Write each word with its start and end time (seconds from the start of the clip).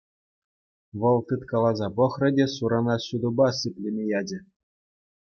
Вӑл 0.99 1.19
тыткаласа 1.27 1.87
пӑхрӗ 1.97 2.29
те 2.37 2.45
сурана 2.55 2.95
ҫутӑпа 3.05 3.47
сиплеме 3.59 4.03
ячӗ. 4.19 4.39